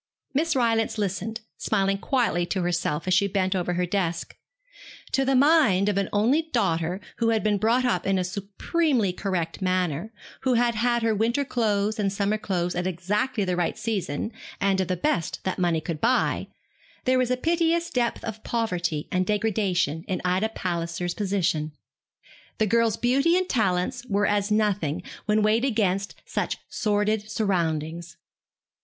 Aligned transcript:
Miss 0.33 0.55
Rylance 0.55 0.97
listened, 0.97 1.41
smiling 1.59 1.99
quietly 1.99 2.43
to 2.47 2.63
herself 2.63 3.07
as 3.07 3.13
she 3.13 3.27
bent 3.27 3.55
over 3.55 3.73
her 3.73 3.85
desk. 3.85 4.35
To 5.11 5.23
the 5.23 5.35
mind 5.35 5.89
of 5.89 5.97
an 5.99 6.09
only 6.11 6.41
daughter, 6.51 6.99
who 7.17 7.29
had 7.29 7.43
been 7.43 7.59
brought 7.59 7.85
up 7.85 8.07
in 8.07 8.17
a 8.17 8.23
supremely 8.23 9.13
correct 9.13 9.61
manner, 9.61 10.11
who 10.41 10.55
had 10.55 10.73
had 10.73 11.03
her 11.03 11.13
winter 11.13 11.45
clothes 11.45 11.99
and 11.99 12.11
summer 12.11 12.39
clothes 12.39 12.73
at 12.73 12.87
exactly 12.87 13.45
the 13.45 13.55
right 13.55 13.77
season, 13.77 14.31
and 14.59 14.81
of 14.81 14.87
the 14.87 14.97
best 14.97 15.43
that 15.43 15.59
money 15.59 15.79
could 15.79 16.01
buy, 16.01 16.47
there 17.05 17.19
was 17.19 17.29
a 17.29 17.37
piteous 17.37 17.91
depth 17.91 18.23
of 18.23 18.43
poverty 18.43 19.07
and 19.11 19.27
degradation 19.27 20.03
in 20.07 20.19
Ida 20.25 20.49
Palliser's 20.49 21.13
position. 21.13 21.73
The 22.57 22.65
girl's 22.65 22.97
beauty 22.97 23.37
and 23.37 23.47
talents 23.47 24.03
were 24.07 24.25
as 24.25 24.49
nothing 24.49 25.03
when 25.27 25.43
weighed 25.43 25.63
against 25.63 26.15
such 26.25 26.57
sordid 26.69 27.29
surroundings. 27.29 28.17